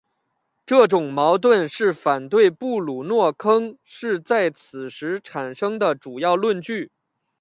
[0.65, 6.91] 这种矛盾是反对布鲁诺坑是在此时产生的主要论据。